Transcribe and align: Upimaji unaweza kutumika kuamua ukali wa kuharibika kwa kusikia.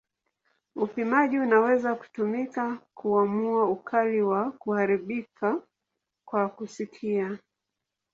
Upimaji 0.75 1.39
unaweza 1.39 1.95
kutumika 1.95 2.77
kuamua 2.93 3.65
ukali 3.69 4.21
wa 4.21 4.51
kuharibika 4.51 5.61
kwa 6.25 6.49
kusikia. 6.49 7.37